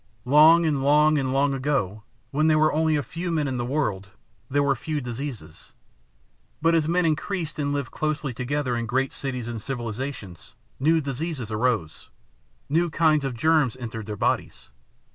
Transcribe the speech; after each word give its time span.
Long 0.25 0.65
and 0.65 0.81
long 0.81 1.19
and 1.19 1.31
long 1.31 1.53
ago, 1.53 2.01
when 2.31 2.47
there 2.47 2.57
were 2.57 2.73
only 2.73 2.95
a 2.95 3.03
few 3.03 3.29
men 3.29 3.47
in 3.47 3.57
the 3.57 3.63
world, 3.65 4.07
there 4.49 4.63
were 4.63 4.75
few 4.75 4.99
diseases. 4.99 5.73
But 6.59 6.73
as 6.73 6.87
men 6.87 7.05
increased 7.05 7.59
and 7.59 7.71
lived 7.71 7.91
closely 7.91 8.33
together 8.33 8.75
in 8.75 8.87
great 8.87 9.13
cities 9.13 9.47
and 9.47 9.61
civilizations, 9.61 10.55
new 10.79 11.01
diseases 11.01 11.51
arose, 11.51 12.09
new 12.67 12.89
kinds 12.89 13.23
of 13.23 13.35
germs 13.37 13.77
entered 13.77 14.07
their 14.07 14.17
bodies. 14.17 14.69